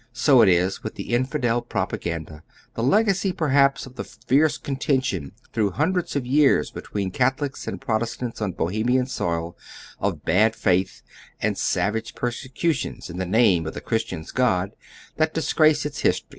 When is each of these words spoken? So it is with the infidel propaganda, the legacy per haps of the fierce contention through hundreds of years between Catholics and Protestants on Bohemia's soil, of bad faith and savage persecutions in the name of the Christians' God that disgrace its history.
So 0.13 0.41
it 0.41 0.49
is 0.49 0.81
with 0.83 0.95
the 0.95 1.13
infidel 1.13 1.61
propaganda, 1.61 2.41
the 2.73 2.81
legacy 2.81 3.31
per 3.31 3.49
haps 3.49 3.85
of 3.85 3.97
the 3.97 4.03
fierce 4.03 4.57
contention 4.57 5.33
through 5.53 5.73
hundreds 5.77 6.15
of 6.15 6.25
years 6.25 6.71
between 6.71 7.11
Catholics 7.11 7.67
and 7.67 7.79
Protestants 7.79 8.41
on 8.41 8.53
Bohemia's 8.53 9.11
soil, 9.11 9.55
of 9.99 10.25
bad 10.25 10.55
faith 10.55 11.03
and 11.39 11.55
savage 11.55 12.15
persecutions 12.15 13.11
in 13.11 13.17
the 13.19 13.27
name 13.27 13.67
of 13.67 13.75
the 13.75 13.79
Christians' 13.79 14.31
God 14.31 14.71
that 15.17 15.35
disgrace 15.35 15.85
its 15.85 15.99
history. 15.99 16.29